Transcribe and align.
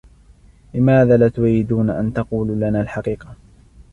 لماذا 0.73 1.17
لا 1.17 1.29
تريدون 1.29 1.89
أن 1.89 2.13
تقولوا 2.13 2.55
لنا 2.55 2.81
الحقيقة؟ 2.81 3.35